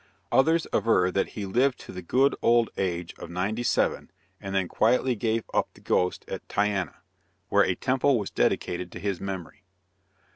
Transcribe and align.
Others 0.31 0.65
aver 0.73 1.11
that 1.11 1.33
he 1.37 1.45
lived 1.45 1.79
to 1.81 1.91
the 1.91 2.01
good 2.01 2.35
old 2.41 2.71
age 2.75 3.13
of 3.19 3.29
ninety 3.29 3.61
seven, 3.61 4.09
and 4.39 4.55
then 4.55 4.67
quietly 4.67 5.13
gave 5.13 5.43
up 5.53 5.69
the 5.75 5.79
ghost 5.79 6.25
at 6.27 6.47
Tyana, 6.49 7.01
where 7.49 7.63
a 7.65 7.75
temple 7.75 8.17
was 8.17 8.31
dedicated 8.31 8.91
to 8.93 8.99
his 8.99 9.21
memory. 9.21 9.63